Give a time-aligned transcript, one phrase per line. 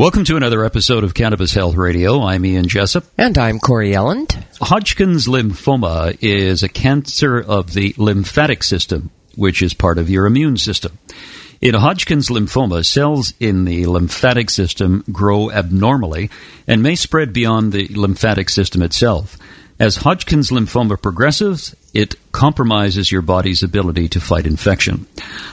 [0.00, 2.22] Welcome to another episode of Cannabis Health Radio.
[2.22, 3.04] I'm Ian Jessup.
[3.18, 4.32] And I'm Corey Elland.
[4.58, 10.56] Hodgkin's lymphoma is a cancer of the lymphatic system, which is part of your immune
[10.56, 10.98] system.
[11.60, 16.30] In Hodgkin's lymphoma, cells in the lymphatic system grow abnormally
[16.66, 19.36] and may spread beyond the lymphatic system itself.
[19.78, 25.06] As Hodgkin's lymphoma progresses, it compromises your body's ability to fight infection.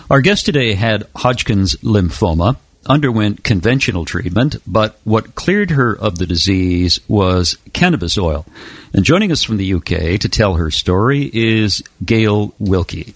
[0.09, 2.56] Our guest today had Hodgkin's lymphoma
[2.88, 8.45] underwent conventional treatment, but what cleared her of the disease was cannabis oil.
[8.94, 13.14] And joining us from the UK to tell her story is Gail Wilkie.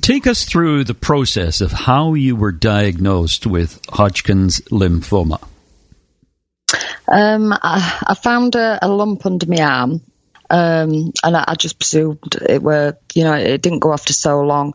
[0.00, 5.42] Take us through the process of how you were diagnosed with Hodgkin's lymphoma.
[7.10, 10.02] Um, I, I, found a, a, lump under my arm,
[10.50, 14.42] um, and I, I, just presumed it were, you know, it didn't go after so
[14.42, 14.74] long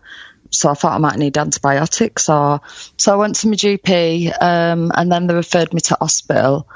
[0.54, 2.30] so I thought I might need antibiotics.
[2.30, 2.62] Or
[2.98, 6.68] so I went to my GP, um, and then they referred me to hospital,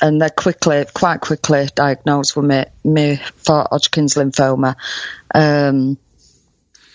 [0.00, 4.76] and they quickly, quite quickly, diagnosed with me, me for Hodgkin's lymphoma.
[5.34, 5.98] Um,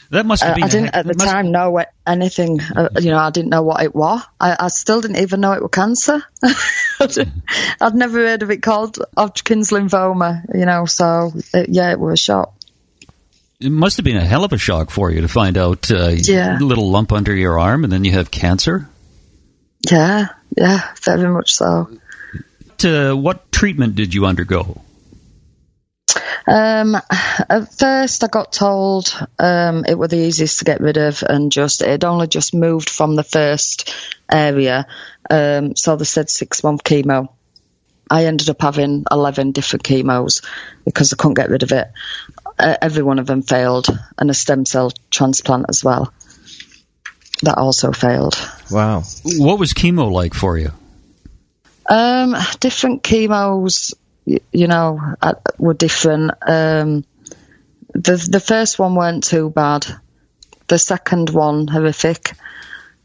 [0.09, 0.63] that must have been.
[0.63, 1.29] I didn't at the must...
[1.29, 2.61] time know what, anything.
[2.61, 4.21] Uh, you know, I didn't know what it was.
[4.39, 6.23] I, I still didn't even know it was cancer.
[6.99, 10.43] I'd never heard of it called Hodgkin's lymphoma.
[10.53, 12.56] You know, so it, yeah, it was a shock
[13.59, 16.09] it must have been a hell of a shock for you to find out uh,
[16.09, 16.57] yeah.
[16.57, 18.87] a little lump under your arm and then you have cancer.
[19.89, 21.89] Yeah, yeah, very much so.
[22.83, 24.81] Uh, what treatment did you undergo?
[26.45, 31.23] Um, at first, I got told um, it was the easiest to get rid of,
[31.27, 33.93] and just it only just moved from the first
[34.31, 34.87] area.
[35.29, 37.29] Um, so they said six month chemo.
[38.09, 40.41] I ended up having 11 different chemos
[40.85, 41.87] because I couldn't get rid of it
[42.59, 43.87] every one of them failed,
[44.17, 46.13] and a stem cell transplant as well.
[47.43, 48.35] That also failed.
[48.71, 49.03] Wow.
[49.23, 50.71] What was chemo like for you?
[51.89, 53.93] Um, different chemos,
[54.25, 56.31] you know, uh, were different.
[56.45, 57.05] Um,
[57.93, 59.85] the the first one weren't too bad.
[60.67, 62.33] The second one horrific,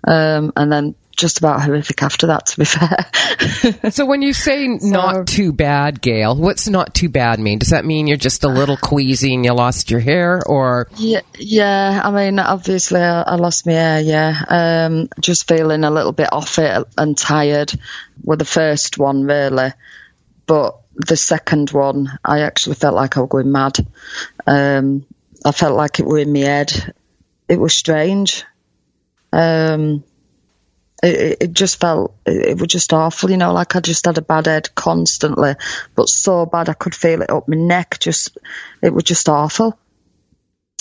[0.07, 3.91] um, and then just about horrific after that, to be fair.
[3.91, 7.59] so when you say not too bad, Gail, what's not too bad mean?
[7.59, 10.89] Does that mean you're just a little queasy and you lost your hair, or?
[10.97, 12.01] Yeah, yeah.
[12.03, 14.01] I mean, obviously, I, I lost my hair.
[14.01, 17.73] Yeah, um, just feeling a little bit off it and tired.
[18.23, 19.73] were the first one, really,
[20.47, 23.79] but the second one, I actually felt like I was going mad.
[24.47, 25.07] Um,
[25.45, 26.95] I felt like it were in my head.
[27.49, 28.45] It was strange.
[29.33, 30.05] Um,
[31.03, 34.23] it, it just felt it, was just awful, you know, like I just had a
[34.23, 35.55] bad head constantly,
[35.95, 37.99] but so bad I could feel it up my neck.
[37.99, 38.39] Just
[38.81, 39.79] it was just awful.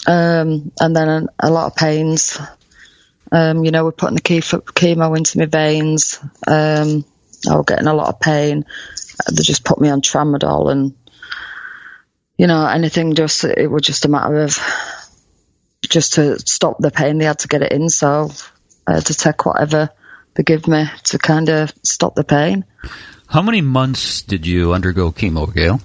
[0.05, 2.39] Um, and then a, a, lot of pains.
[3.31, 6.19] Um, you know, we're putting the chemo into my veins.
[6.47, 7.05] Um,
[7.49, 8.65] I was getting a lot of pain.
[9.31, 10.95] They just put me on tramadol and,
[12.38, 14.57] you know, anything just, it was just a matter of
[15.88, 17.17] just to stop the pain.
[17.17, 17.89] They had to get it in.
[17.89, 18.31] So
[18.88, 19.91] I had to take whatever
[20.36, 22.66] they give me to kind of stop the pain.
[23.28, 25.81] How many months did you undergo chemo, Gail?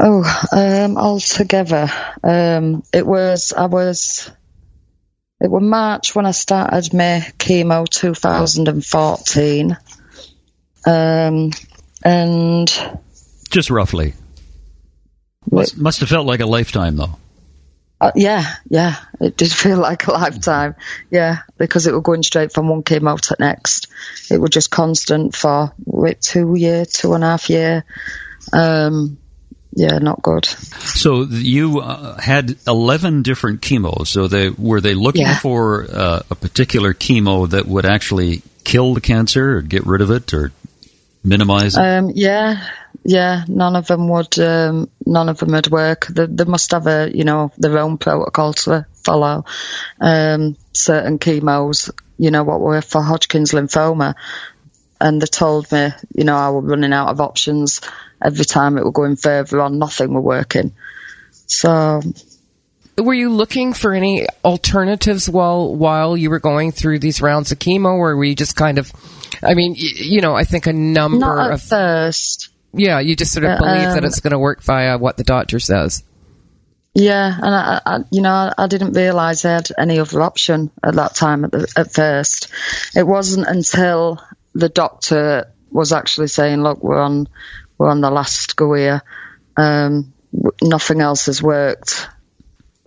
[0.00, 1.90] Oh, um, altogether,
[2.22, 4.30] um, it was I was
[5.40, 9.76] it was March when I started my chemo, 2014,
[10.86, 11.50] um,
[12.04, 12.98] and
[13.50, 14.14] just roughly.
[15.50, 17.18] Must, must have felt like a lifetime, though.
[18.00, 20.76] Uh, yeah, yeah, it did feel like a lifetime.
[21.10, 23.88] Yeah, because it was going straight from one chemo to next.
[24.30, 27.84] It was just constant for wait, two year, two and a half year.
[28.52, 29.18] Um,
[29.72, 30.44] yeah, not good.
[30.44, 34.08] So you uh, had eleven different chemos.
[34.08, 35.38] So they were they looking yeah.
[35.38, 40.10] for uh, a particular chemo that would actually kill the cancer or get rid of
[40.10, 40.52] it or
[41.24, 41.80] minimize it?
[41.80, 42.68] Um, yeah,
[43.04, 44.38] yeah, none of them would.
[44.38, 46.06] Um, none of them would work.
[46.06, 49.44] They, they, must have a, you know, their own protocol to follow.
[50.00, 54.14] Um, certain chemos, you know, what were for Hodgkin's lymphoma,
[55.00, 57.80] and they told me, you know, I was running out of options
[58.22, 59.78] every time it was going further on.
[59.78, 60.72] Nothing were working.
[61.46, 62.02] So,
[62.98, 67.58] were you looking for any alternatives while while you were going through these rounds of
[67.58, 68.92] chemo, or were you just kind of?
[69.42, 72.48] I mean, y- you know, I think a number Not at of first.
[72.72, 75.16] yeah, you just sort of Uh, believe that um, it's going to work via what
[75.16, 76.02] the doctor says.
[76.94, 80.70] Yeah, and I, I you know, I, I didn't realise I had any other option
[80.82, 81.44] at that time.
[81.44, 82.48] At, the, at first,
[82.96, 84.20] it wasn't until
[84.54, 87.28] the doctor was actually saying, "Look, we're on,
[87.76, 89.02] we're on the last go here.
[89.56, 90.12] Um,
[90.62, 92.08] nothing else has worked.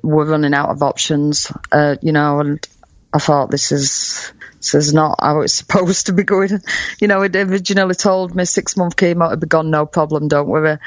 [0.02, 2.68] We're running out of options." Uh, you know, and
[3.14, 4.34] I thought this is
[4.74, 6.62] is not how it's supposed to be going.
[7.00, 10.48] You know, it originally told me six month chemo to be gone, no problem, don't
[10.48, 10.78] worry.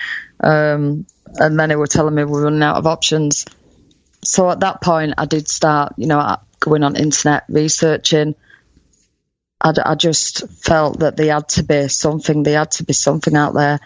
[0.41, 1.06] Um,
[1.37, 3.44] and then they were telling me we're running out of options.
[4.23, 8.35] So at that point, I did start, you know, going on internet researching.
[9.61, 13.55] I just felt that there had to be something, there had to be something out
[13.55, 13.81] there.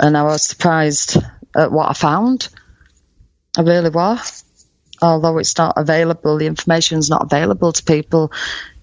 [0.00, 1.18] And I was surprised
[1.54, 2.48] at what I found.
[3.58, 4.44] I really was.
[5.02, 8.32] Although it's not available, the information's not available to people.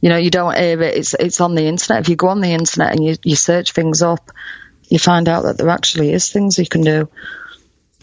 [0.03, 0.97] You know, you don't hear it.
[0.97, 2.01] It's it's on the internet.
[2.01, 4.31] If you go on the internet and you, you search things up,
[4.89, 7.07] you find out that there actually is things you can do.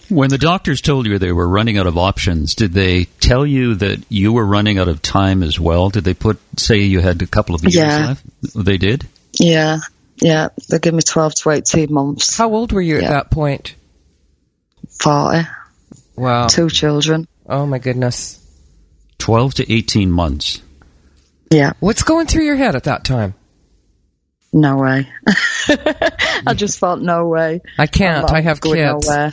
[0.08, 3.74] When the doctors told you they were running out of options, did they tell you
[3.74, 5.90] that you were running out of time as well?
[5.90, 8.06] Did they put say you had a couple of years Yeah.
[8.06, 8.24] left?
[8.64, 9.06] They did.
[9.34, 9.80] Yeah,
[10.22, 10.48] yeah.
[10.70, 12.38] They gave me 12 to 18 months.
[12.38, 13.74] How old were you at that point?
[15.02, 15.46] 40.
[16.16, 16.46] Wow.
[16.46, 17.28] Two children.
[17.46, 18.38] Oh my goodness.
[19.18, 20.62] Twelve to eighteen months.
[21.50, 23.34] Yeah, What's going through your head at that time?
[24.52, 25.08] no way.
[26.46, 27.60] I just thought, no way.
[27.78, 28.24] I can't.
[28.26, 29.08] I'm- I have going kids.
[29.08, 29.32] Nowhere.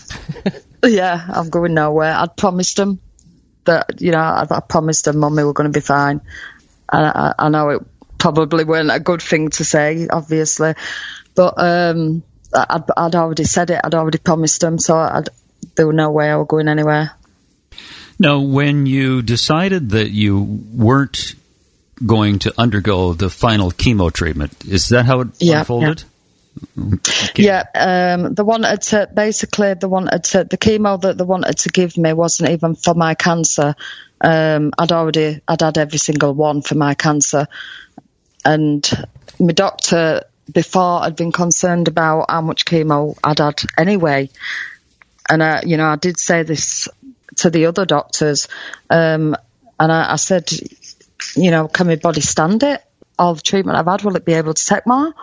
[0.83, 2.13] yeah, I'm going nowhere.
[2.13, 2.99] I'd promised them
[3.65, 6.21] that, you know, I, I promised them mummy we're going to be fine.
[6.91, 7.81] And I, I know it
[8.19, 10.75] probably weren't a good thing to say, obviously,
[11.35, 12.21] but um,
[12.53, 13.81] I- I'd, I'd already said it.
[13.83, 15.29] I'd already promised them, so I'd,
[15.75, 17.11] there was no way I was going anywhere.
[18.19, 20.41] Now, when you decided that you
[20.73, 21.33] weren't
[22.05, 26.03] going to undergo the final chemo treatment, is that how it Yeah, unfolded?
[26.77, 27.43] Okay.
[27.43, 31.69] Yeah, um, they wanted to basically they wanted to the chemo that they wanted to
[31.69, 33.75] give me wasn't even for my cancer.
[34.21, 37.47] Um, I'd already I'd had every single one for my cancer,
[38.43, 39.07] and
[39.39, 44.29] my doctor before had been concerned about how much chemo I'd had anyway,
[45.29, 46.87] and I, you know I did say this
[47.37, 48.47] to the other doctors,
[48.89, 49.35] um,
[49.79, 50.49] and I, I said,
[51.37, 52.81] you know, can my body stand it?
[53.19, 55.13] All the treatment I've had, will it be able to take more?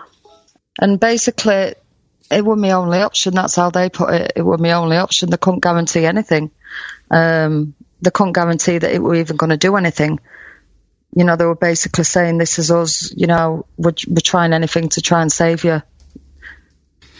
[0.80, 1.74] And basically,
[2.30, 3.34] it was my only option.
[3.34, 4.32] That's how they put it.
[4.36, 5.30] It was my only option.
[5.30, 6.50] They couldn't guarantee anything.
[7.10, 10.18] Um, they couldn't guarantee that it were even going to do anything.
[11.16, 14.88] You know, they were basically saying, "This is us." You know, we're, we're trying anything
[14.90, 15.80] to try and save you.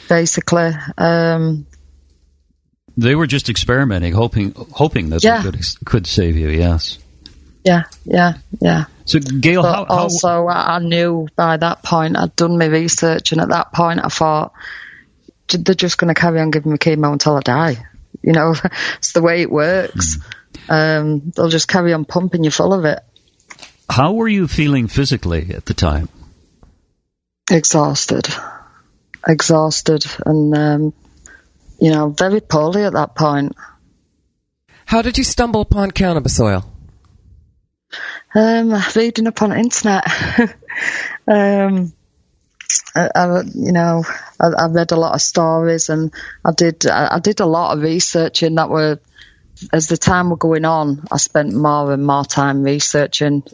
[0.08, 1.66] Basically, um,
[2.96, 5.42] They were just experimenting, hoping hoping that Yeah.
[5.42, 6.48] they could, could save you.
[6.48, 6.98] Yes.
[7.64, 8.84] Yeah, yeah, yeah.
[9.06, 12.66] So, Gail, But how, how also, I I knew by that point I'd done my
[12.66, 14.52] research, and at that point, I thought
[15.48, 17.86] they're just going to carry on giving me chemo until I die.
[18.22, 18.54] You know,
[18.96, 20.18] it's the way it works.
[20.68, 23.00] Um, they'll just carry on pumping you full of it.
[23.90, 26.08] how were you feeling physically at the time?
[27.50, 28.28] Exhausted,
[29.26, 30.94] exhausted, and um,
[31.78, 33.54] you know, very poorly at that point.
[34.86, 36.73] How did you stumble upon cannabis oil?
[38.34, 40.04] Um, reading up on internet.
[41.28, 41.92] um,
[42.96, 44.02] I, I, you know,
[44.40, 46.12] I, I read a lot of stories, and
[46.44, 46.84] I did.
[46.86, 48.98] I, I did a lot of research, and that were
[49.72, 53.44] as the time were going on, I spent more and more time researching,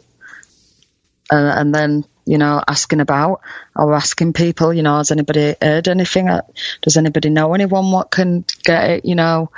[1.31, 3.41] uh, and then you know asking about
[3.75, 4.73] or asking people.
[4.73, 6.27] You know, has anybody heard anything?
[6.27, 6.41] Uh,
[6.81, 9.05] Does anybody know anyone what can get it?
[9.05, 9.51] You know,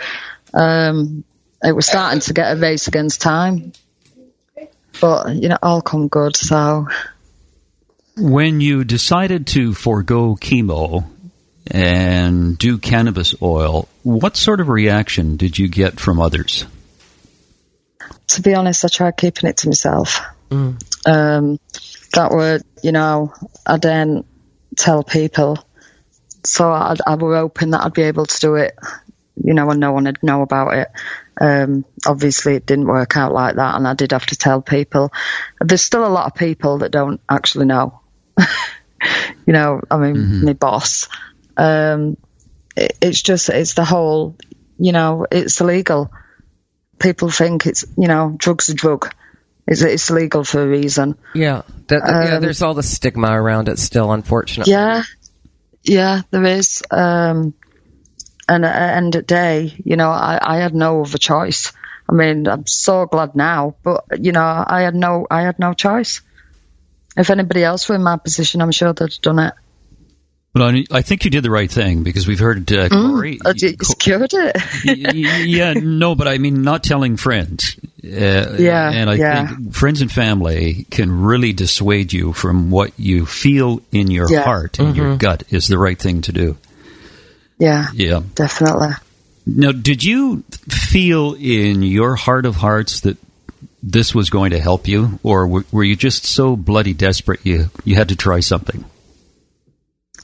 [0.54, 1.24] um,
[1.64, 3.72] it was starting to get a race against time
[5.02, 6.36] but you know, all come good.
[6.36, 6.88] So
[8.18, 11.06] When you decided to forego chemo
[11.70, 16.66] and do cannabis oil, what sort of reaction did you get from others?
[18.28, 20.22] to be honest, I tried keeping it to myself.
[21.06, 21.60] Um,
[22.14, 23.34] that were, you know,
[23.66, 24.26] I didn't
[24.76, 25.58] tell people,
[26.44, 28.76] so I, I were hoping that I'd be able to do it,
[29.42, 30.88] you know, and no one would know about it.
[31.40, 35.12] Um, obviously, it didn't work out like that, and I did have to tell people.
[35.60, 38.00] There's still a lot of people that don't actually know.
[39.46, 41.08] you know, I mean, my boss.
[41.58, 42.18] Um,
[42.76, 44.36] it, it's just, it's the whole,
[44.78, 46.12] you know, it's illegal.
[47.00, 49.14] People think it's, you know, drugs are drug.
[49.68, 51.18] It's, it's illegal for a reason.
[51.34, 52.36] Yeah, that, yeah.
[52.36, 54.72] Um, There's all the stigma around it still, unfortunately.
[54.72, 55.04] Yeah,
[55.84, 56.84] yeah, there is.
[56.92, 57.54] Um,
[58.48, 61.72] and at the end of the day, you know, I, I had no other choice.
[62.10, 65.74] I mean, I'm so glad now, but you know, I had no, I had no
[65.74, 66.22] choice.
[67.16, 69.54] If anybody else were in my position, I'm sure they'd have done it.
[70.54, 73.40] But I think you did the right thing because we've heard uh, Corey.
[73.40, 75.48] Mm, you secured it.
[75.48, 77.76] yeah, no, but I mean, not telling friends.
[78.04, 79.48] Uh, yeah, and I yeah.
[79.48, 84.44] think friends and family can really dissuade you from what you feel in your Yeah.
[84.44, 86.58] heart and your gut is the right thing to do.
[87.60, 88.22] Yeah, Yeah.
[88.36, 88.90] definitely.
[89.46, 93.18] Now, did you feel in your heart of hearts that
[93.82, 97.70] this was going to help you, or were, were you just so bloody desperate you
[97.84, 98.86] you had to try something?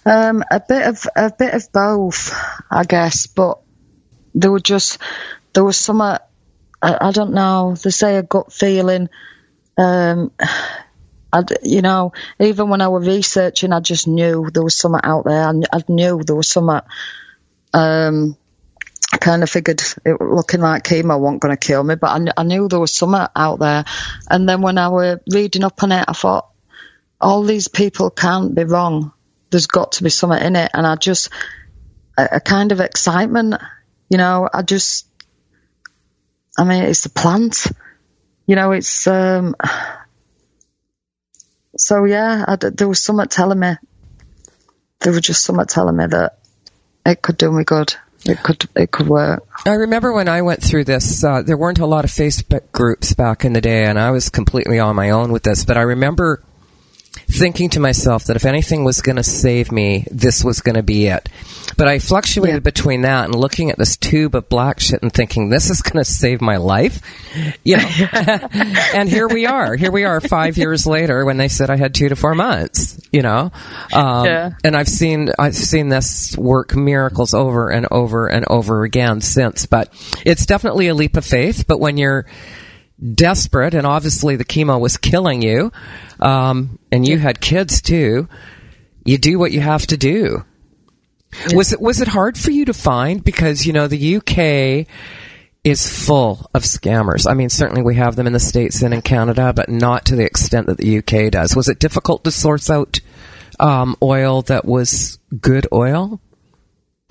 [0.06, 2.34] Um, a bit of a bit of both,
[2.72, 3.28] I guess.
[3.28, 3.60] But
[4.34, 4.98] there were just
[5.54, 6.00] there was some.
[6.02, 6.20] uh,
[6.82, 7.76] I, I don't know.
[7.76, 9.10] They say a gut feeling.
[9.78, 10.32] Um,
[11.32, 15.26] I, you know, even when I was researching, I just knew there was something out
[15.26, 15.44] there.
[15.44, 16.82] I, I knew there was something.
[17.74, 18.36] Um,
[19.12, 22.42] I kind of figured it looking like chemo wasn't going to kill me, but I,
[22.42, 23.86] I knew there was something out there.
[24.30, 26.50] And then when I was reading up on it, I thought,
[27.22, 29.12] all these people can't be wrong.
[29.50, 30.72] There's got to be something in it.
[30.74, 31.30] And I just,
[32.18, 33.56] a, a kind of excitement,
[34.10, 35.08] you know, I just,
[36.58, 37.68] I mean, it's a plant,
[38.46, 39.56] you know, it's, um,
[41.90, 43.74] so yeah, I d there was something telling me,
[45.00, 46.38] there was just something telling me that
[47.04, 47.96] it could do me good.
[48.26, 49.44] It could, it could work.
[49.66, 53.14] I remember when I went through this, uh, there weren't a lot of Facebook groups
[53.14, 55.66] back in the day, and I was completely on my own with this.
[55.66, 56.44] But I remember
[57.28, 60.84] thinking to myself that if anything was going to save me, this was going to
[60.84, 61.30] be it.
[61.78, 62.60] But I fluctuated Yeah.
[62.60, 66.04] between that and looking at this tube of black shit and thinking, this is going
[66.04, 67.02] to save my life.
[67.64, 67.90] You know,
[68.94, 69.76] and here we are.
[69.76, 73.00] Here we are five years later when they said I had two to four months,
[73.12, 73.52] you know?
[73.94, 74.52] Um, Yeah.
[74.64, 79.66] and I've seen, I've seen this work miracles over and over and over again since,
[79.66, 79.94] but
[80.26, 81.66] it's definitely a leap of faith.
[81.68, 82.26] But when you're,
[83.14, 85.72] desperate, and obviously the chemo was killing you,
[86.20, 88.28] um, and you had kids too.
[89.06, 90.46] You do what you have to do.
[91.54, 94.88] Was it was it hard for you to find because you know the UK
[95.64, 97.30] is full of scammers.
[97.30, 100.16] I mean, certainly we have them in the states and in Canada, but not to
[100.16, 101.56] the extent that the UK does.
[101.56, 103.00] Was it difficult to source out
[103.60, 106.20] um, oil that was good oil?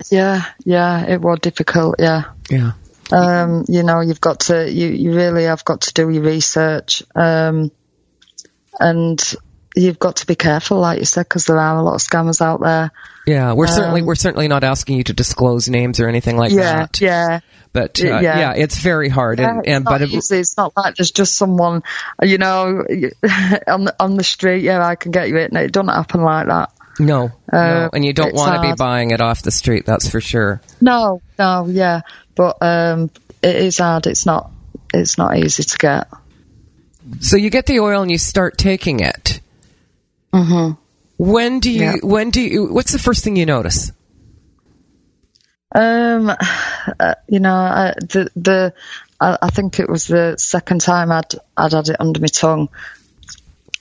[0.09, 1.95] Yeah, yeah, it was difficult.
[1.99, 2.23] Yeah.
[2.49, 2.71] Yeah.
[3.11, 7.03] Um, you know, you've got to, you, you really have got to do your research.
[7.15, 7.71] Um,
[8.79, 9.21] and
[9.75, 12.41] you've got to be careful, like you said, because there are a lot of scammers
[12.41, 12.91] out there.
[13.27, 16.57] Yeah, we're certainly we're certainly not asking you to disclose names or anything like Um,
[16.57, 17.01] Yeah, that.
[17.01, 17.39] yeah.
[17.73, 18.39] But uh, Yeah.
[18.39, 18.53] yeah.
[18.55, 20.11] it's very hard, Yeah, and, it's and not but it.
[20.31, 21.83] It's not like there's just someone,
[22.23, 22.83] you know,
[23.67, 24.63] on the, on the street.
[24.63, 25.51] Yeah, I can get you it.
[25.53, 26.71] No, it doesn't happen like that.
[26.99, 29.85] no, no, Uh, and you don't want to be buying it off the street.
[29.85, 30.61] That's for sure.
[30.81, 32.01] No, no, yeah,
[32.39, 33.11] but um,
[33.43, 34.07] it is hard.
[34.07, 34.49] It's not.
[34.93, 36.07] It's not easy to get.
[37.19, 39.41] So you get the oil and you start taking it.
[40.31, 40.81] Mm-hmm.
[41.17, 41.81] When do you?
[41.81, 41.95] Yeah.
[42.01, 42.73] When do you?
[42.73, 43.91] What's the first thing you notice?
[45.75, 48.73] Um, uh, you know, I, the the
[49.19, 52.69] I, I think it was the second time I'd I'd had it under my tongue,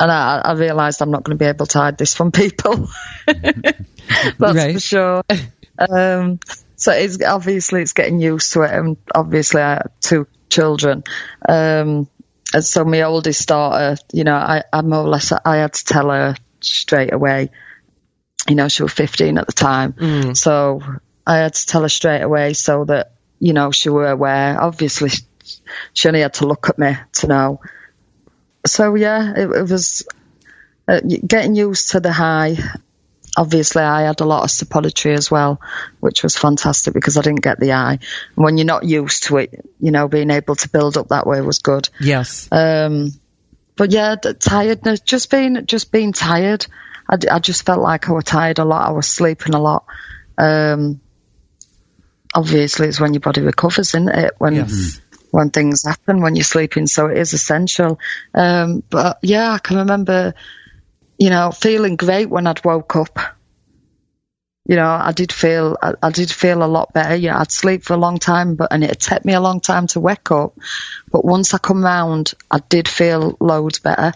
[0.00, 2.88] and I, I realised I'm not going to be able to hide this from people.
[3.26, 4.74] That's Right.
[4.74, 5.22] for sure.
[5.80, 6.40] Um,
[6.78, 11.02] so it's obviously it's getting used to it, and obviously I have two children.
[11.46, 12.08] Um,
[12.54, 15.84] and so my oldest daughter, you know, I, I more or less I had to
[15.84, 17.50] tell her straight away.
[18.48, 19.94] You know, she was 15 at the time,
[20.34, 20.80] so
[21.26, 24.58] I had to tell her straight away so that you know she were aware.
[24.62, 25.10] Obviously,
[25.92, 27.60] she only had to look at me to know.
[28.66, 30.06] So yeah, it, it was
[30.86, 32.56] uh, getting used to the high.
[33.36, 35.60] Obviously, I had a lot of suppository as well,
[36.00, 37.98] which was fantastic because I didn't get the eye.
[38.36, 41.26] And when you're not used to it, you know, being able to build up that
[41.26, 41.88] way was good.
[42.00, 42.48] Yes.
[42.50, 43.12] Um,
[43.76, 46.66] but yeah, the tiredness, just being, just being tired.
[47.10, 48.88] I just felt like I was tired a lot.
[48.88, 49.86] I was sleeping a lot.
[50.36, 51.00] Um,
[52.34, 54.34] obviously it's when your body recovers, isn't it?
[54.38, 55.00] When, Yes.
[55.30, 56.86] when things happen when you're sleeping.
[56.86, 57.98] So it is essential.
[58.34, 60.34] Um, but yeah, I can remember,
[61.18, 63.18] you know, feeling great when I'd woke up.
[64.64, 67.16] You know, I did feel, I, I did feel a lot better.
[67.16, 69.86] Yeah, I'd sleep for a long time, but, and it'd take me a long time
[69.88, 70.56] to wake up.
[71.10, 74.12] But once I come round, I did feel loads better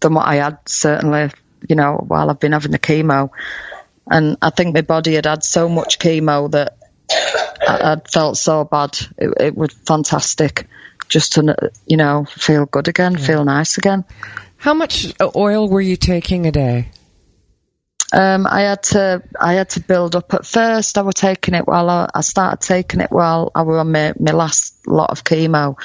[0.00, 1.30] than what I had certainly,
[1.68, 3.30] you know, while I've been having the chemo.
[4.10, 6.76] And I think my body had had so much chemo that
[7.66, 8.98] I, I'd felt so bad.
[9.16, 10.66] It, it was fantastic
[11.08, 14.04] just to, you know, feel good again, feel nice again.
[14.56, 16.90] How much oil were you taking a day?
[18.12, 20.96] Um, I had to I had to build up at first.
[20.96, 24.12] I was taking it while I, I started taking it while I was on my,
[24.18, 25.76] my last lot of chemo.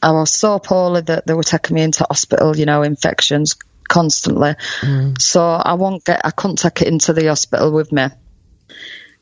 [0.00, 3.56] I was so poorly that they were taking me into hospital, you know, infections
[3.88, 4.54] constantly.
[4.80, 5.20] Mm.
[5.20, 8.06] So I won't get I couldn't take it into the hospital with me.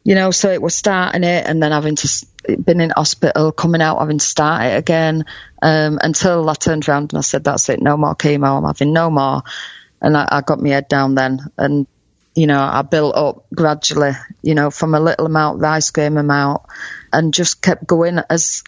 [0.07, 2.27] You know, so it was starting it and then having to
[2.65, 5.25] been in hospital, coming out, having to start it again,
[5.61, 8.57] um, until I turned around and I said, "That's it, no more chemo.
[8.57, 9.43] I'm having no more."
[10.01, 11.89] And I, I got my head down then, and
[12.37, 16.17] you know, I built up gradually, you know, from a little amount of rice grain
[16.17, 16.63] amount,
[17.13, 18.63] and just kept going as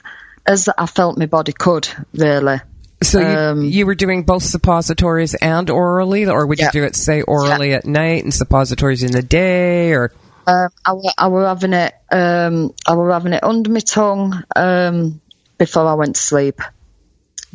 [0.45, 2.59] as I felt my body could really.
[3.04, 6.64] So you, um, you were doing both suppositories and orally, or would yeah.
[6.64, 7.76] you do it say orally yeah.
[7.76, 10.11] at night and suppositories in the day, or?
[10.49, 11.95] Um, I, I were having it.
[12.11, 15.21] Um, I were having it under my tongue um,
[15.59, 16.61] before I went to sleep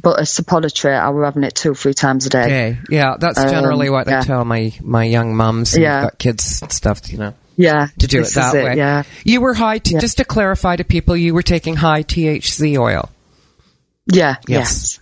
[0.02, 2.44] but as a suppository, I were having it two or three times a day.
[2.44, 4.20] Okay, yeah, that's generally um, what yeah.
[4.20, 5.78] I tell my my young mums.
[5.78, 7.34] Yeah, got kids and stuff, you know.
[7.56, 8.76] Yeah, to do it that it, way.
[8.76, 9.78] Yeah, you were high.
[9.78, 10.00] T- yeah.
[10.00, 13.10] Just to clarify to people, you were taking high THC oil.
[14.12, 14.36] Yeah.
[14.48, 14.50] Yes.
[14.50, 15.00] yes.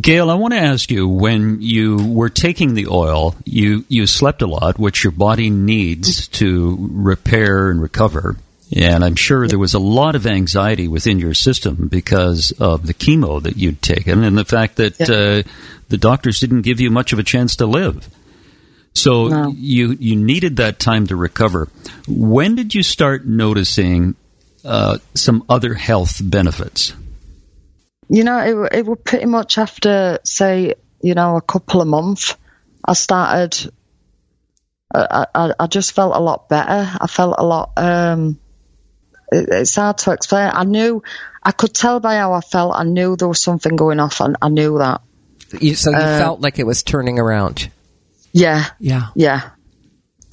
[0.00, 4.42] Gail, I want to ask you when you were taking the oil, you, you slept
[4.42, 8.36] a lot, which your body needs to repair and recover.
[8.74, 12.94] And I'm sure there was a lot of anxiety within your system because of the
[12.94, 15.48] chemo that you'd taken and the fact that uh,
[15.88, 18.08] the doctors didn't give you much of a chance to live.
[18.92, 19.48] So no.
[19.54, 21.68] you you needed that time to recover.
[22.08, 24.16] When did you start noticing
[24.64, 26.94] uh, some other health benefits?
[28.08, 32.36] You know, it it was pretty much after say you know a couple of months.
[32.84, 33.72] I started.
[34.94, 36.88] I, I, I just felt a lot better.
[37.00, 37.72] I felt a lot.
[37.76, 38.38] Um,
[39.32, 40.50] it's hard to explain.
[40.52, 41.02] I knew,
[41.42, 42.74] I could tell by how I felt.
[42.76, 45.02] I knew there was something going off, and I knew that.
[45.60, 47.70] You, so you uh, felt like it was turning around.
[48.32, 48.64] Yeah.
[48.78, 49.08] Yeah.
[49.14, 49.50] Yeah.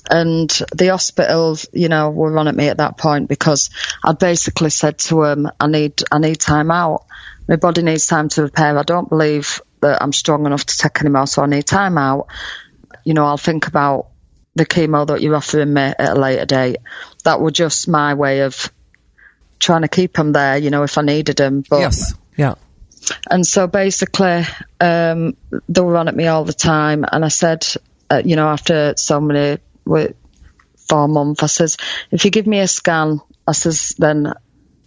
[0.10, 3.70] And the hospitals, you know, were on at me at that point because
[4.03, 7.06] I basically said to them, "I need, I need time out.
[7.47, 8.77] My body needs time to repair.
[8.77, 12.27] I don't believe that I'm strong enough to take anymore, so I need time out.
[13.03, 14.07] You know, I'll think about
[14.55, 16.77] the chemo that you're offering me at a later date.
[17.23, 18.71] That was just my way of
[19.60, 21.63] trying to keep them there, you know, if I needed them.
[21.67, 22.56] But yes, yeah.
[23.29, 24.45] And so basically,
[24.79, 25.36] um,
[25.67, 27.65] they were on at me all the time, and I said,
[28.10, 31.77] uh, you know, after so many four months, I says,
[32.12, 34.34] if you give me a scan, I says, then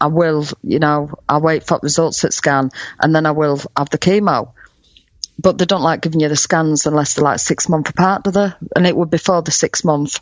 [0.01, 3.91] I will, you know, I'll wait for results at scan, and then I will have
[3.91, 4.53] the chemo.
[5.39, 8.31] But they don't like giving you the scans unless they're like six months apart, do
[8.31, 8.53] they?
[8.75, 10.21] And it would before the six month.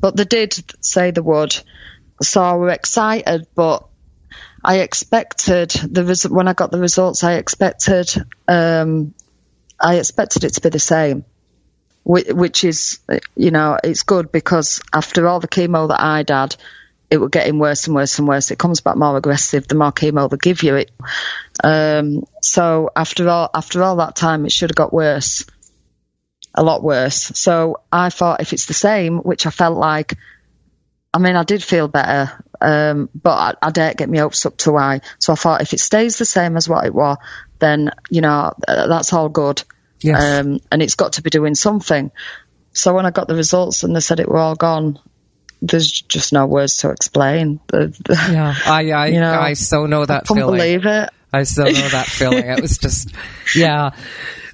[0.00, 1.56] But they did say they would.
[2.20, 3.86] So I was excited, but
[4.64, 8.10] I expected the res- when I got the results, I expected
[8.48, 9.14] um,
[9.80, 11.24] I expected it to be the same,
[12.02, 12.98] which, which, is
[13.36, 16.56] you know it's good because after all the chemo that I'd had,
[17.10, 18.50] it was getting worse and worse and worse.
[18.50, 20.76] It comes back more aggressive the more chemo they give you.
[20.76, 20.90] It
[21.62, 25.44] um, so after all after all that time, it should have got worse,
[26.54, 27.32] a lot worse.
[27.34, 30.16] So I thought if it's the same, which I felt like
[31.12, 33.30] I mean, I did feel better, um, but
[33.62, 35.00] I, I didn't get my hopes up too high.
[35.18, 37.16] So I thought if it stays the same as what it was,
[37.58, 39.62] then, you know, that's all good.
[40.00, 40.44] Yes.
[40.44, 42.10] Um, and it's got to be doing something.
[42.72, 45.00] So when I got the results and they said it were all gone,
[45.60, 47.60] there's just no words to explain.
[47.72, 50.56] yeah, I, I, you know, I so know that I feeling.
[50.56, 51.10] believe it.
[51.32, 52.46] I so know that feeling.
[52.46, 53.12] It was just,
[53.54, 53.90] yeah.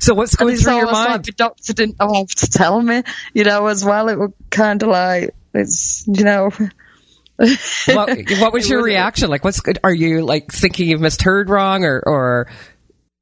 [0.01, 1.11] So what's going through your mind?
[1.11, 4.09] Like the doctor didn't how to tell me, you know, as well.
[4.09, 6.51] It was kind of like, it's you know.
[7.37, 9.29] what, what was your reaction?
[9.29, 9.79] Like, what's good?
[9.83, 12.49] are you like thinking you've misheard wrong or or?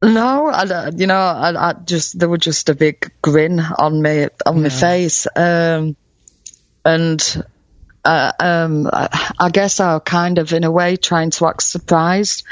[0.02, 4.26] No, I, you know, I, I, just there was just a big grin on me
[4.44, 4.62] on yeah.
[4.62, 5.96] my face, um,
[6.84, 7.44] and
[8.04, 11.62] uh, um, I, I guess I was kind of in a way trying to act
[11.62, 12.44] surprised.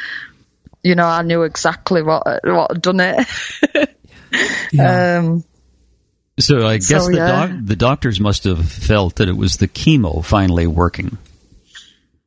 [0.82, 3.26] You know, I knew exactly what what had done it.
[4.72, 5.18] yeah.
[5.18, 5.44] Um,
[6.38, 7.46] so I guess so, the, yeah.
[7.46, 11.18] doc- the doctors must have felt that it was the chemo finally working.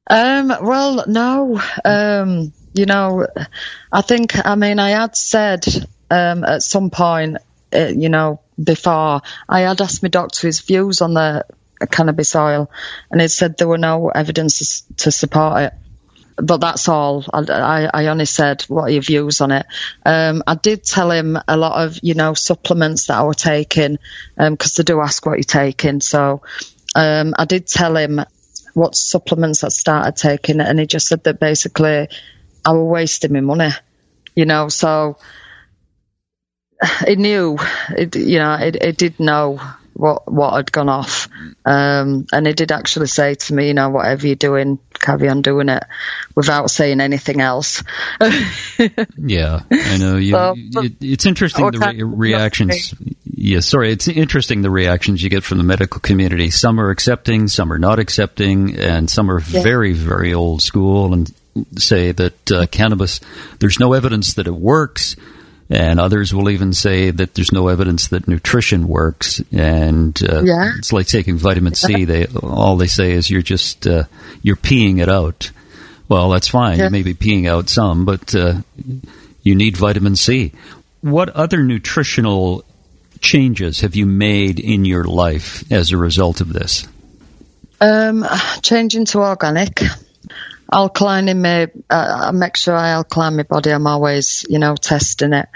[0.09, 1.61] Um, well, no.
[1.83, 3.25] Um, you know,
[3.91, 5.65] I think, I mean, I had said
[6.11, 7.37] um, at some point,
[7.73, 11.45] uh, you know, before, I had asked my doctor his views on the
[11.89, 12.69] cannabis oil,
[13.11, 15.73] and he said there were no evidences to support it
[16.37, 17.23] but that's all.
[17.31, 19.65] I, I, I, only said, what are your views on it?
[20.05, 23.97] Um, I did tell him a lot of, you know, supplements that I were taking,
[24.35, 26.01] because um, they do ask what you're taking.
[26.01, 26.41] So
[26.95, 28.21] um, I did tell him
[28.73, 32.07] what supplements I started taking, and he just said that basically
[32.65, 33.69] I was wasting my money,
[34.35, 35.17] you know, so
[37.07, 37.57] it knew,
[37.95, 39.59] it, you know, it, it did know
[39.93, 41.29] what what had gone off.
[41.65, 45.41] Um, and he did actually say to me, you know, whatever you're doing, carry on
[45.41, 45.83] doing it,
[46.35, 47.83] without saying anything else.
[49.17, 50.17] yeah, I know.
[50.17, 52.93] You, so, it, it's interesting the re- reactions.
[53.25, 56.49] Yeah, sorry, it's interesting the reactions you get from the medical community.
[56.49, 59.63] Some are accepting, some are not accepting, and some are yeah.
[59.63, 61.31] very, very old school and
[61.77, 63.19] say that uh, cannabis.
[63.59, 65.15] There's no evidence that it works
[65.69, 70.71] and others will even say that there's no evidence that nutrition works, and uh, yeah.
[70.77, 72.05] it's like taking vitamin C.
[72.05, 74.03] They all they say is you're just uh,
[74.41, 75.51] you're peeing it out.
[76.09, 76.77] Well, that's fine.
[76.77, 76.85] Yeah.
[76.85, 78.61] You may be peeing out some, but uh,
[79.41, 80.51] you need vitamin C.
[81.01, 82.63] What other nutritional
[83.19, 86.85] changes have you made in your life as a result of this?
[87.81, 88.25] Um,
[88.61, 89.81] changing to organic
[90.73, 93.71] alkaline in my, uh, I make sure I alkaline my body.
[93.71, 95.47] I'm always, you know, testing it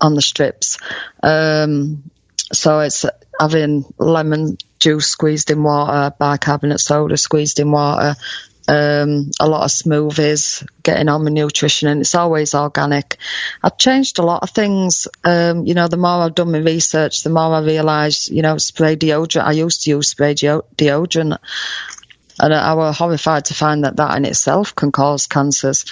[0.00, 0.78] on the strips.
[1.22, 2.10] Um,
[2.52, 3.06] so it's
[3.38, 8.16] having lemon juice squeezed in water, bicarbonate soda squeezed in water,
[8.68, 13.16] um, a lot of smoothies, getting on my nutrition, and it's always organic.
[13.62, 15.08] I've changed a lot of things.
[15.24, 18.58] Um, you know, the more I've done my research, the more I realise, you know,
[18.58, 19.44] spray deodorant.
[19.44, 21.38] I used to use spray deodorant
[22.40, 25.84] and I was horrified to find that that in itself can cause cancers.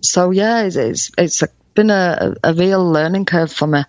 [0.00, 1.42] So yeah, it's it's, it's
[1.74, 3.84] been a, a real learning curve for me.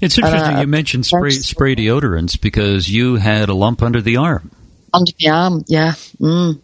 [0.00, 4.16] It's interesting uh, you mentioned spray spray deodorants because you had a lump under the
[4.16, 4.50] arm.
[4.92, 5.92] Under the arm, yeah.
[6.20, 6.60] Mm.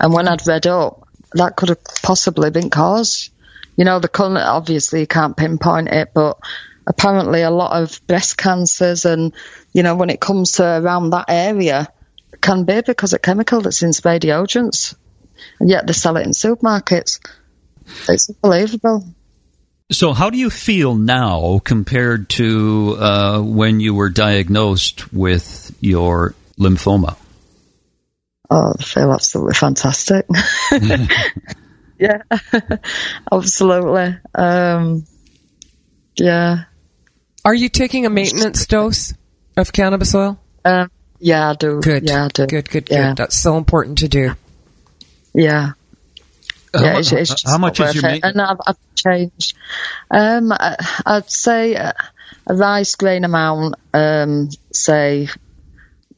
[0.00, 3.30] And when I'd read up, that could have possibly been caused.
[3.76, 6.38] You know, the colour, obviously you can't pinpoint it, but
[6.86, 9.34] apparently a lot of breast cancers and,
[9.72, 11.88] you know, when it comes to around that area,
[12.44, 14.94] can be because of chemical that's in spray deodorants,
[15.58, 17.18] and yet they sell it in supermarkets.
[18.08, 19.04] It's unbelievable.
[19.90, 26.34] So, how do you feel now compared to uh, when you were diagnosed with your
[26.58, 27.16] lymphoma?
[28.50, 30.26] Oh, I feel absolutely fantastic.
[31.98, 32.22] yeah,
[33.32, 34.18] absolutely.
[34.34, 35.06] Um,
[36.16, 36.64] yeah.
[37.44, 39.14] Are you taking a maintenance dose
[39.56, 40.38] of cannabis oil?
[40.64, 41.80] Um, yeah, I do.
[41.80, 42.08] Good.
[42.08, 42.46] Yeah, I do.
[42.46, 43.08] Good, good, yeah.
[43.08, 43.16] good.
[43.18, 44.32] That's so important to do.
[45.32, 45.72] Yeah.
[46.74, 49.56] How, yeah, it's, it's how much is your And I've, I've changed.
[50.10, 51.94] Um, I, would say a,
[52.46, 55.28] a, rice grain amount, um, say,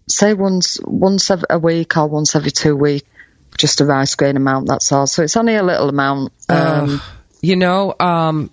[0.09, 3.07] say once once a week or once every two weeks,
[3.59, 4.69] just a rice grain amount.
[4.69, 5.07] That's all.
[5.07, 6.33] So it's only a little amount.
[6.49, 6.99] Um, uh,
[7.43, 8.51] you know, um,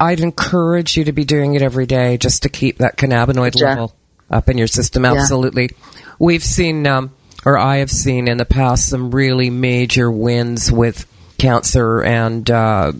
[0.00, 3.68] I'd encourage you to be doing it every day just to keep that cannabinoid yeah.
[3.68, 3.94] level
[4.30, 5.04] up in your system.
[5.04, 5.70] Absolutely.
[5.70, 6.02] Yeah.
[6.18, 7.12] We've seen, um,
[7.44, 11.06] or I have seen in the past, some really major wins with
[11.38, 12.92] cancer and uh,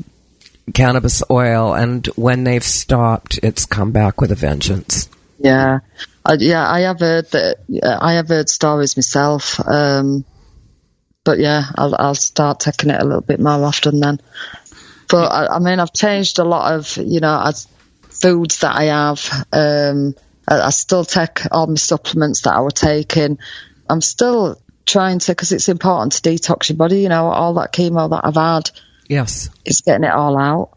[0.74, 5.08] cannabis oil, and when they've stopped, it's come back with a vengeance.
[5.38, 5.80] Yeah,
[6.24, 7.58] I, yeah, I have heard that.
[8.00, 10.24] I have heard stories myself, um,
[11.24, 14.20] but yeah, I'll, I'll start taking it a little bit more often then.
[15.08, 17.50] But I, I mean, I've changed a lot of you know
[18.02, 19.46] foods that I have.
[19.52, 20.14] Um,
[20.48, 23.38] I, I still take all my supplements that I was taking.
[23.88, 27.72] I'm still trying to, because it's important to detox your body, you know, all that
[27.72, 28.70] chemo that I've had.
[29.08, 29.50] Yes.
[29.64, 30.70] It's getting it all out.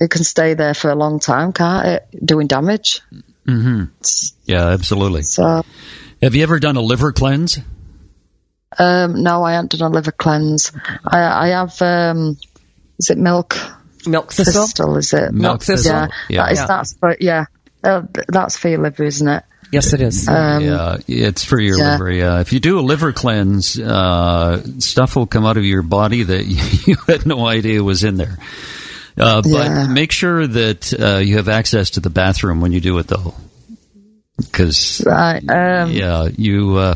[0.00, 2.24] It can stay there for a long time, can't it?
[2.24, 3.02] Doing damage.
[3.46, 3.84] Mm-hmm.
[4.44, 5.22] Yeah, absolutely.
[5.22, 5.62] So,
[6.22, 7.58] have you ever done a liver cleanse?
[8.78, 10.72] Um, no, I haven't done a liver cleanse.
[11.04, 12.38] I, I have, um,
[12.98, 13.56] is it milk?
[14.06, 14.66] Milk thistle?
[14.66, 15.32] thistle is it?
[15.32, 15.92] Milk thistle.
[15.92, 16.42] Yeah, yeah.
[16.44, 16.66] That is, yeah.
[16.66, 17.44] that's, but yeah,
[17.82, 19.44] uh, that's for your liver, isn't it?
[19.72, 20.26] Yes, it is.
[20.26, 21.92] Um, yeah, it's for your yeah.
[21.92, 22.10] liver.
[22.10, 26.24] Yeah, if you do a liver cleanse, uh, stuff will come out of your body
[26.24, 26.44] that
[26.86, 28.38] you had no idea was in there.
[29.16, 29.86] Uh, but yeah.
[29.86, 33.34] make sure that uh, you have access to the bathroom when you do it, though,
[34.36, 36.76] because right, um, yeah, you.
[36.76, 36.94] Uh,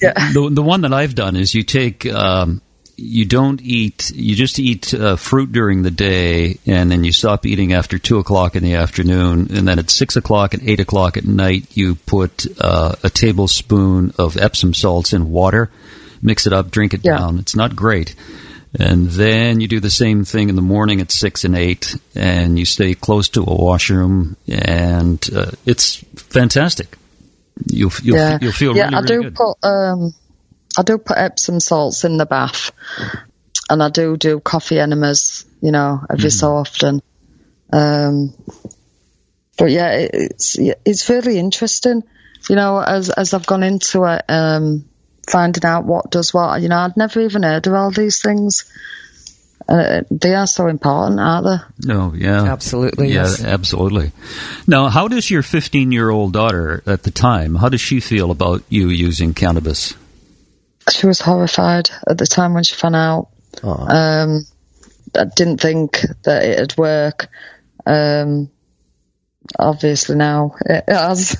[0.00, 0.32] yeah.
[0.32, 2.06] The the one that I've done is you take.
[2.06, 2.62] Um,
[3.00, 7.46] you don't eat, you just eat uh, fruit during the day, and then you stop
[7.46, 9.48] eating after 2 o'clock in the afternoon.
[9.54, 14.12] And then at 6 o'clock and 8 o'clock at night, you put uh, a tablespoon
[14.18, 15.70] of Epsom salts in water,
[16.20, 17.16] mix it up, drink it yeah.
[17.16, 17.38] down.
[17.38, 18.14] It's not great.
[18.78, 22.58] And then you do the same thing in the morning at 6 and 8, and
[22.58, 26.96] you stay close to a washroom, and uh, it's fantastic.
[27.66, 28.38] You'll, you'll, yeah.
[28.40, 29.34] you'll feel yeah, really, I do good.
[29.34, 29.56] put.
[29.62, 30.14] Um
[30.76, 32.72] I do put Epsom salts in the bath,
[33.68, 36.38] and I do do coffee enemas, you know, every mm.
[36.38, 37.02] so often.
[37.72, 38.34] Um,
[39.58, 42.02] but yeah, it's it's really interesting,
[42.48, 44.84] you know, as as I've gone into it, um,
[45.28, 46.62] finding out what does what.
[46.62, 48.70] You know, I'd never even heard of all these things.
[49.68, 51.86] Uh, they are so important, aren't they?
[51.86, 52.42] No, yeah.
[52.42, 53.44] Absolutely, Yeah, yes.
[53.44, 54.10] absolutely.
[54.66, 58.32] Now, how does your 15 year old daughter at the time, how does she feel
[58.32, 59.94] about you using cannabis?
[60.88, 63.28] She was horrified at the time when she found out.
[63.88, 64.46] Um,
[65.14, 67.28] I didn't think that it'd work.
[67.86, 68.50] Um,
[69.58, 71.36] obviously now it has.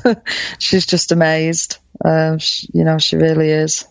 [0.58, 1.78] She's just amazed.
[2.04, 3.86] Um, she, you know, she really is.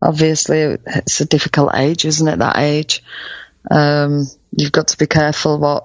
[0.00, 2.38] Obviously, it's a difficult age, isn't it?
[2.38, 3.02] That age.
[3.70, 5.84] Um, you've got to be careful what,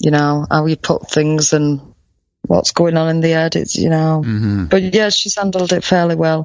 [0.00, 1.94] you know, how you put things and
[2.42, 3.54] what's going on in the head.
[3.54, 4.22] It's, you know,
[4.68, 6.44] but yeah, she's handled it fairly well.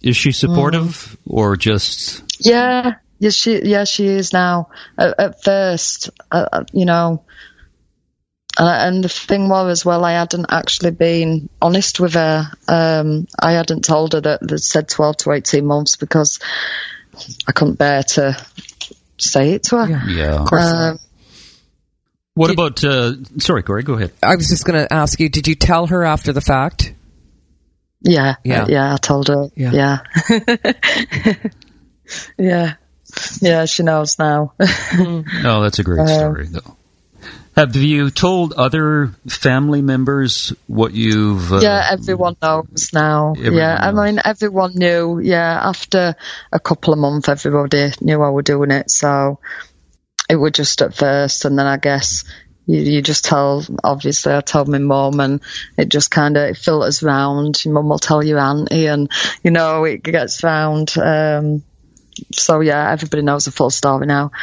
[0.00, 2.24] Is she supportive or just.
[2.40, 4.70] Yeah, yeah, she, yeah, she is now.
[4.96, 7.24] At, at first, uh, uh, you know,
[8.58, 12.50] uh, and the thing was as well, I hadn't actually been honest with her.
[12.66, 16.40] Um, I hadn't told her that they said twelve to eighteen months because
[17.46, 18.36] I couldn't bear to
[19.16, 20.08] say it to her.
[20.08, 20.42] Yeah.
[20.42, 20.64] Of course.
[20.64, 20.98] Um,
[22.34, 22.82] What about.
[22.82, 24.12] Uh, sorry, Corey, go ahead.
[24.22, 26.94] I was just going to ask you, did you tell her after the fact?
[28.02, 28.66] Yeah, Yeah.
[28.66, 28.94] yeah, yeah.
[28.94, 29.48] I told her.
[29.56, 29.72] Yeah.
[29.72, 29.98] Yeah,
[32.38, 32.74] yeah,
[33.40, 33.64] yeah.
[33.66, 34.52] She knows now.
[34.60, 36.76] Oh, that's a great Uh, story, though.
[37.56, 41.52] Have you told other family members what you've.
[41.52, 43.32] Uh, yeah, everyone knows now.
[43.32, 45.18] Everyone yeah, I mean, everyone knew.
[45.18, 46.14] Yeah, after
[46.52, 48.90] a couple of months, everybody knew I was doing it.
[48.92, 49.40] So
[50.30, 52.22] it was just at first, and then I guess
[52.68, 53.64] you, you just tell.
[53.82, 55.40] Obviously, I told my mum, and
[55.76, 57.64] it just kind of filters round.
[57.64, 59.10] Your mum will tell your auntie, and
[59.42, 60.96] you know it gets round.
[60.96, 61.64] Um,
[62.32, 64.30] so yeah, everybody knows the full story now.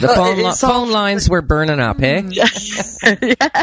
[0.00, 2.22] The phone, li- phone lines were burning up, eh?
[2.32, 3.62] yeah,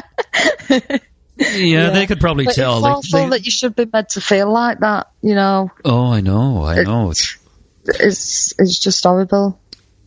[1.37, 2.77] Yeah, they could probably But tell.
[2.77, 5.07] it's They- awful they- that you should be made to feel like that.
[5.21, 7.11] You know, oh, I know, I know.
[7.11, 7.37] It's,
[7.85, 9.59] it's it's just horrible.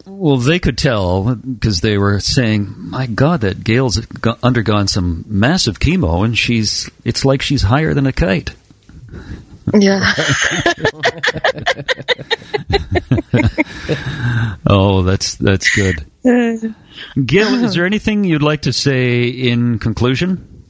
[0.07, 4.01] Well, they could tell because they were saying, "My God, that Gail's
[4.43, 8.55] undergone some massive chemo, and she's it's like she's higher than a kite."
[9.73, 10.13] Yeah.
[14.67, 16.05] Oh, that's that's good.
[16.23, 16.75] Gail,
[17.65, 20.65] is there anything you'd like to say in conclusion?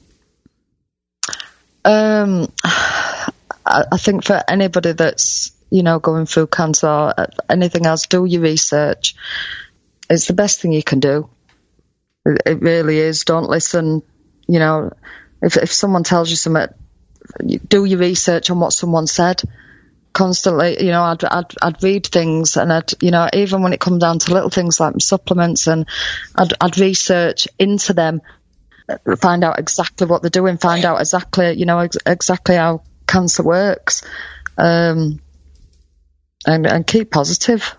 [1.84, 7.12] Um, I, I think for anybody that's you know going through cancer
[7.50, 9.16] anything else, do your research.
[10.08, 11.28] It's the best thing you can do.
[12.24, 13.24] It, really is.
[13.24, 14.02] Don't listen.
[14.46, 14.92] You know,
[15.42, 16.68] if if someone tells you something,
[17.66, 19.42] do your research on what someone said.
[20.12, 23.80] Constantly, you know, I'd, I'd I'd read things, and I'd you know even when it
[23.80, 25.88] comes down to little things like supplements, and
[26.36, 28.22] I'd I'd research into them
[29.16, 33.42] find out exactly what they're doing, find out exactly, you know, ex- exactly how cancer
[33.42, 34.02] works,
[34.58, 35.20] um,
[36.46, 37.74] and, and keep positive.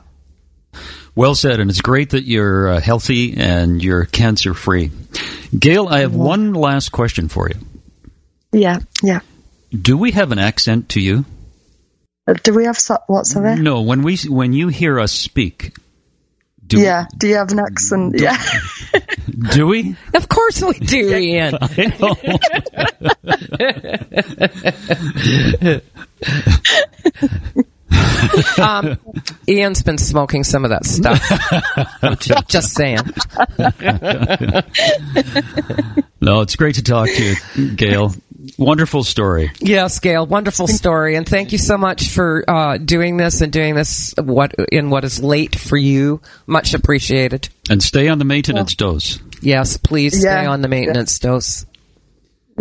[1.15, 4.91] Well said, and it's great that you're uh, healthy and you're cancer free.
[5.57, 7.55] Gail, I have one last question for you.
[8.51, 9.21] Yeah, yeah.
[9.71, 11.25] Do we have an accent to you?
[12.27, 13.55] Uh, Do we have so- what, sorry?
[13.59, 15.73] No, when we when you hear us speak,
[16.65, 17.05] do Yeah.
[17.17, 18.19] Do you have an accent?
[18.19, 18.37] Yeah.
[19.51, 19.95] do we?
[20.13, 21.57] Of course we do, Ian.
[27.91, 28.63] I know.
[28.63, 28.97] Um,
[29.47, 31.21] Ian's been smoking some of that stuff.
[32.47, 32.99] Just saying.
[36.21, 38.13] no, it's great to talk to you, Gail.
[38.57, 39.51] Wonderful story.
[39.59, 43.75] Yes, Gail, wonderful story, and thank you so much for uh, doing this and doing
[43.75, 46.21] this what in what is late for you.
[46.45, 47.49] Much appreciated.
[47.69, 49.19] And stay on the maintenance dose.
[49.41, 50.51] Yes, please stay Yeah.
[50.51, 51.65] on the maintenance dose.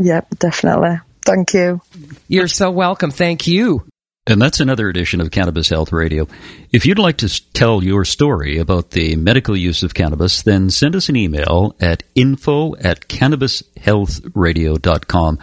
[0.01, 0.99] yep, definitely.
[1.25, 1.81] Thank you.
[2.29, 3.11] You're so welcome.
[3.11, 3.87] Thank you.
[4.27, 6.27] And that's another edition of Cannabis Health Radio.
[6.73, 10.97] If you'd like to tell your story about the medical use of cannabis, then send
[10.97, 15.39] us an email at info at cannabishealthradio.com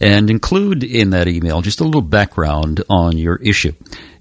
[0.00, 3.72] and include in that email just a little background on your issue.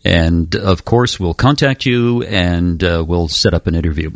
[0.04, 4.10] And of course, we'll contact you and uh, we'll set up an interview.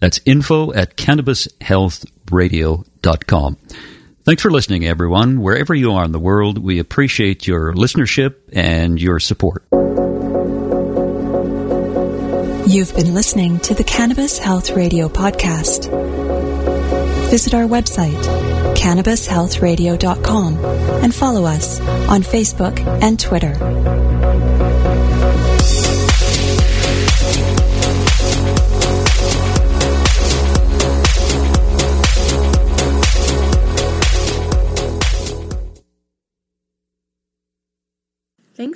[0.00, 3.56] That's info at cannabishealthradio.com.
[4.26, 5.40] Thanks for listening, everyone.
[5.40, 9.62] Wherever you are in the world, we appreciate your listenership and your support.
[12.68, 15.88] You've been listening to the Cannabis Health Radio podcast.
[17.30, 18.20] Visit our website,
[18.74, 20.64] cannabishealthradio.com,
[21.04, 23.54] and follow us on Facebook and Twitter.